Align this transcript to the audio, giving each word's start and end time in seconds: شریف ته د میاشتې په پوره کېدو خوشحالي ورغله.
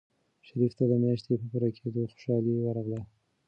شریف 0.47 0.73
ته 0.77 0.83
د 0.89 0.93
میاشتې 1.03 1.33
په 1.39 1.45
پوره 1.51 1.69
کېدو 1.77 2.01
خوشحالي 2.11 2.53
ورغله. 2.57 3.01